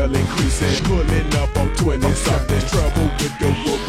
[0.00, 0.84] still increasing.
[0.84, 2.60] Pulling up on 20 something.
[2.68, 3.79] Trouble with the woman.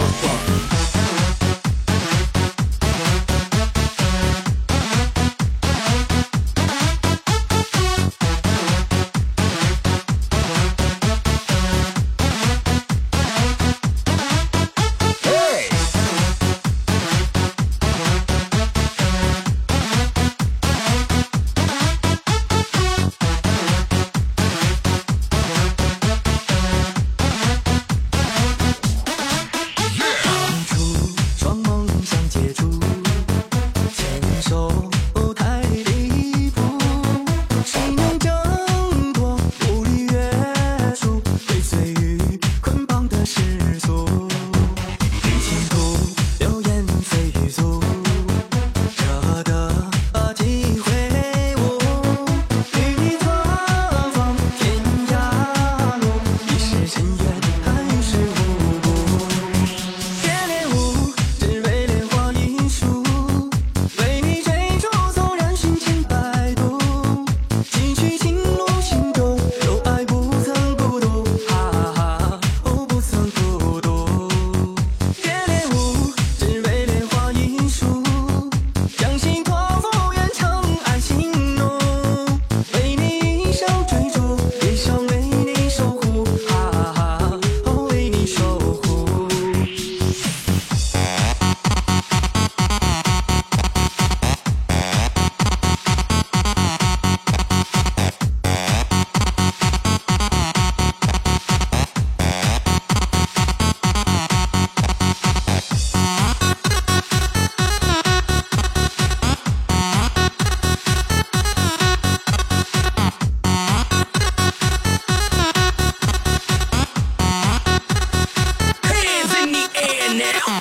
[120.14, 120.61] now.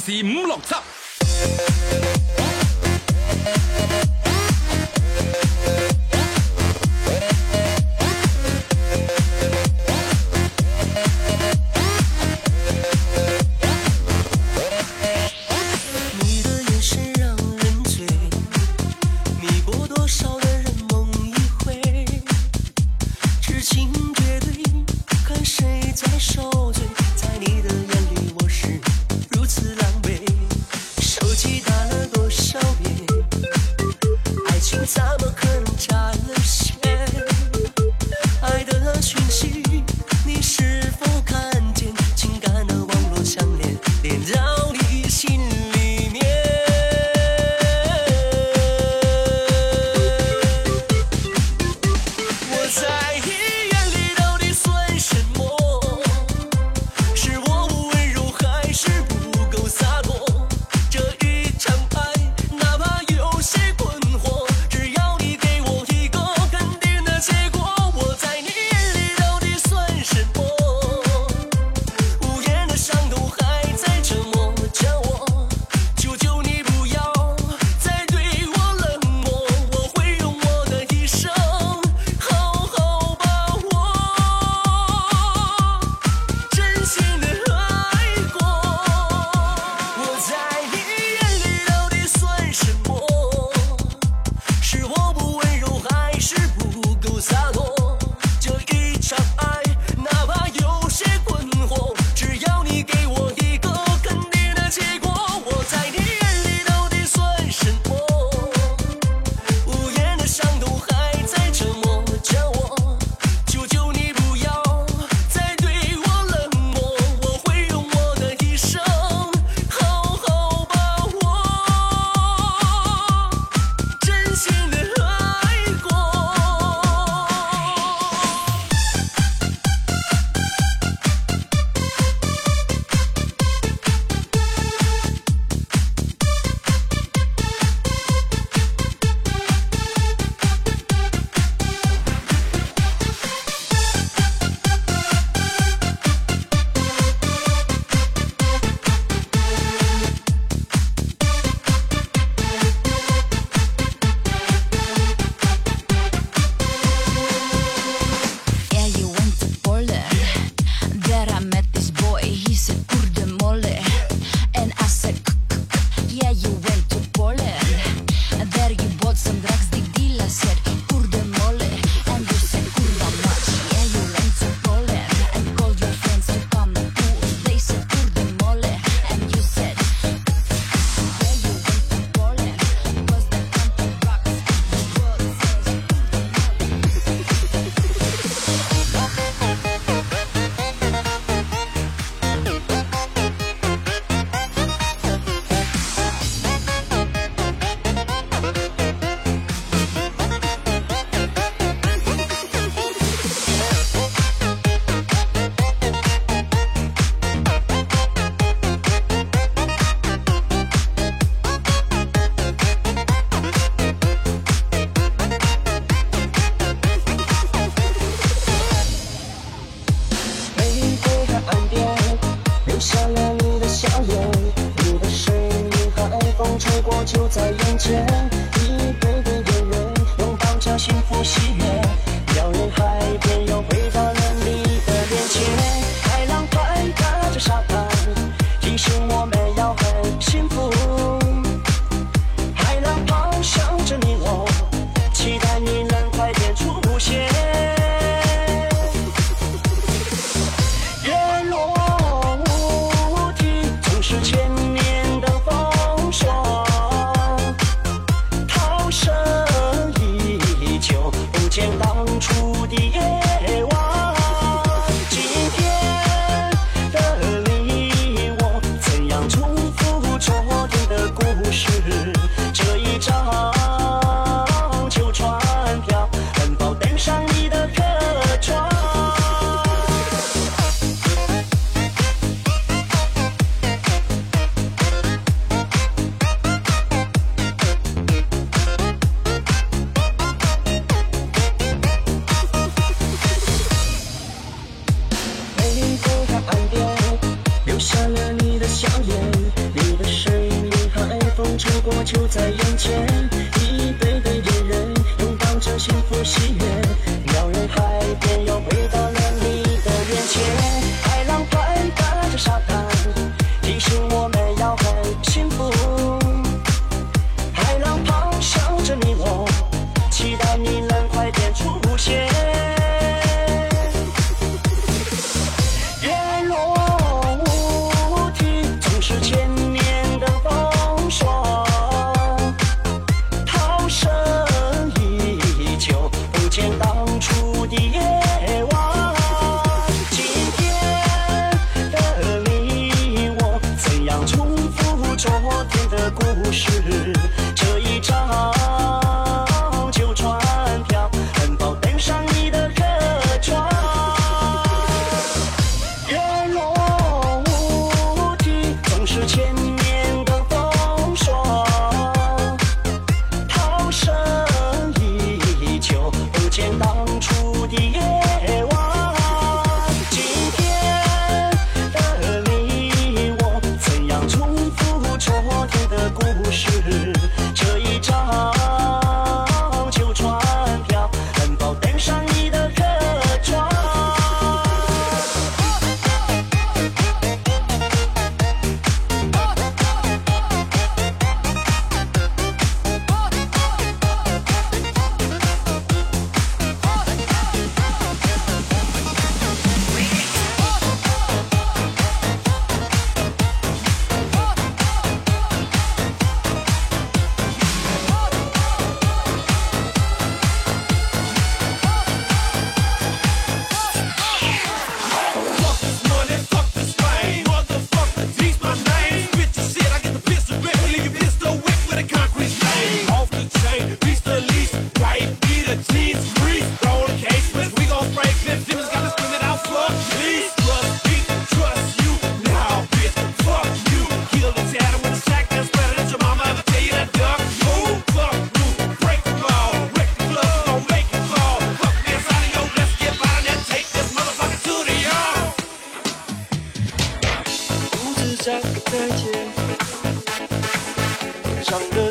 [0.00, 0.73] 是五六ห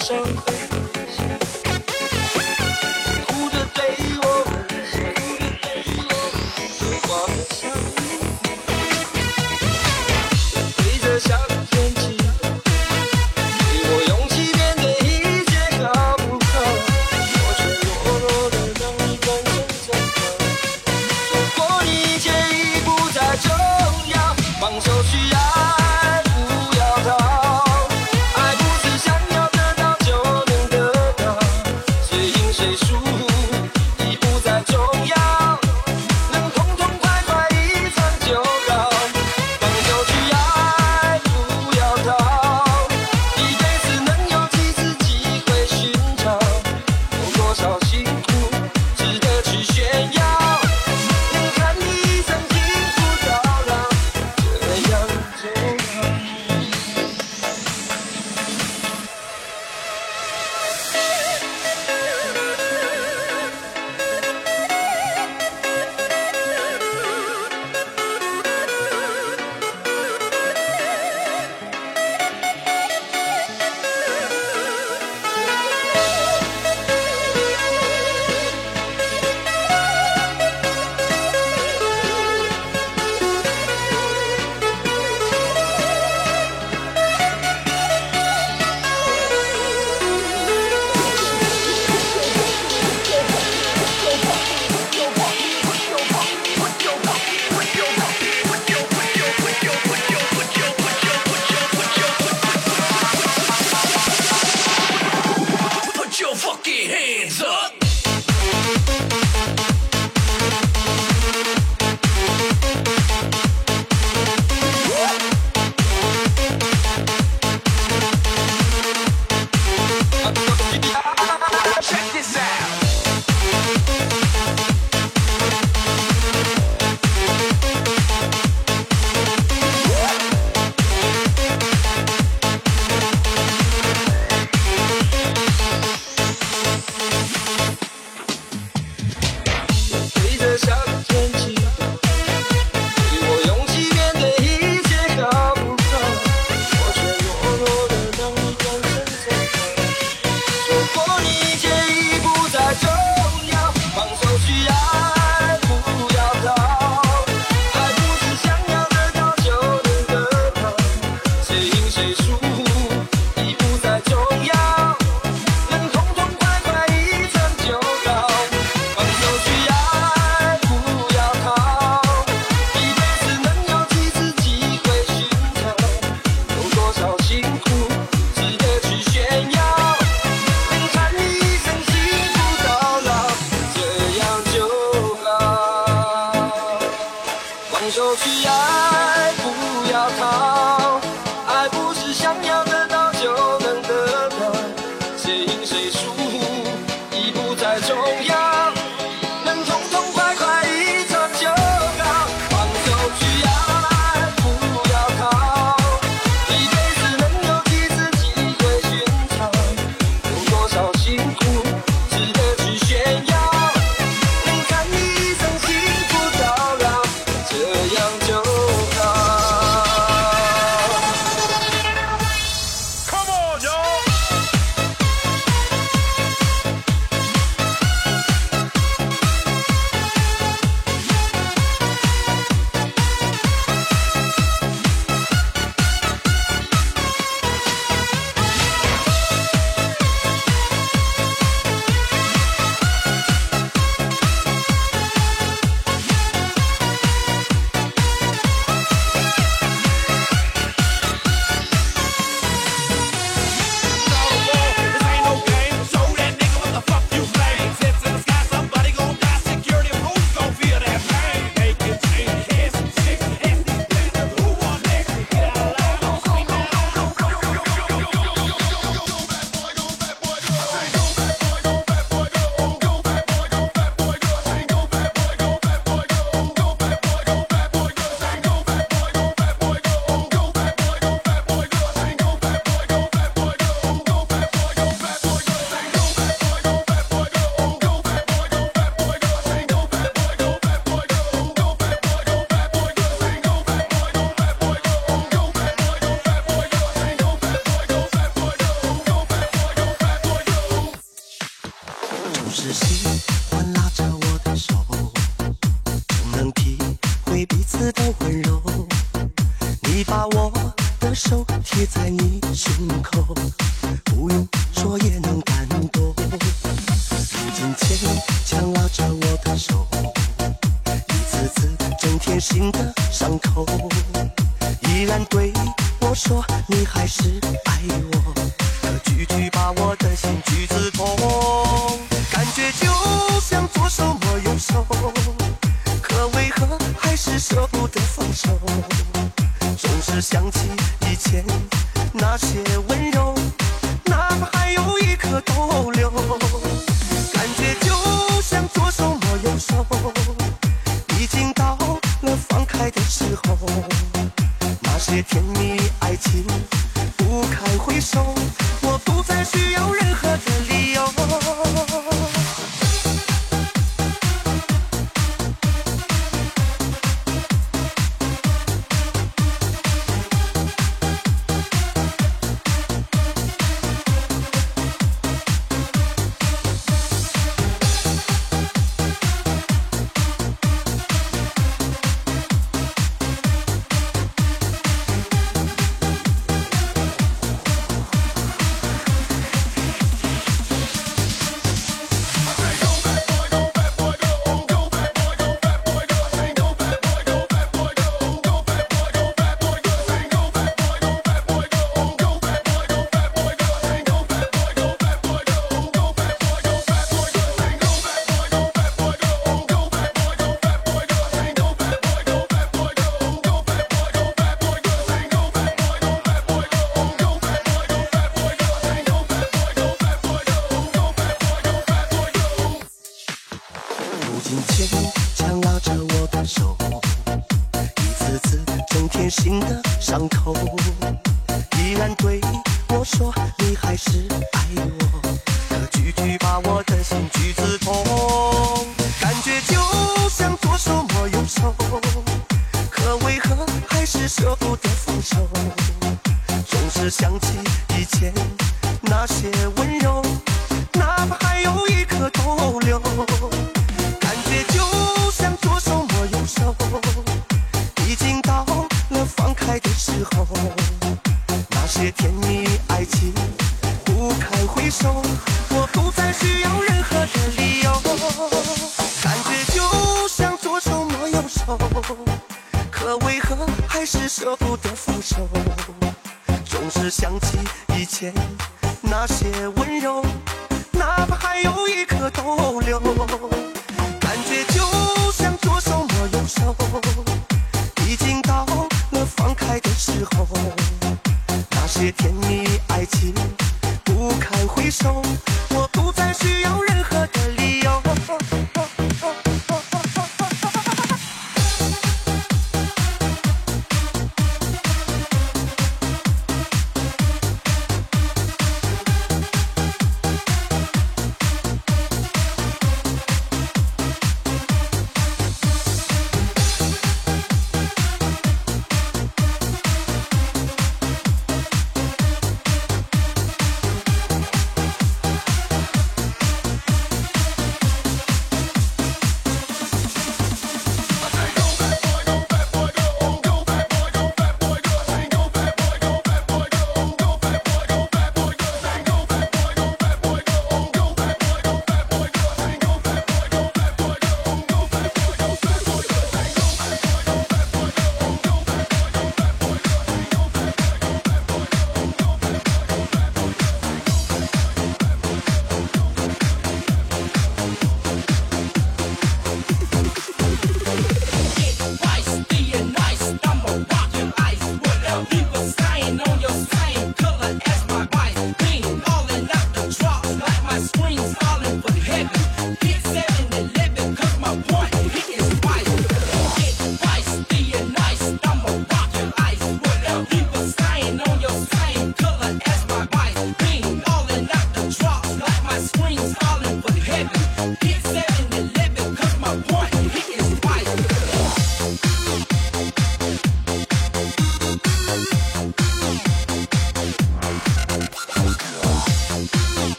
[0.00, 0.49] So.